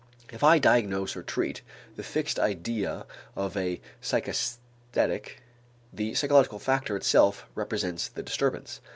[0.31, 1.61] If I diagnose or treat
[1.95, 3.05] the fixed idea
[3.35, 5.33] of a psychasthenic,
[5.93, 8.81] the psychological factor itself represents the disturbance.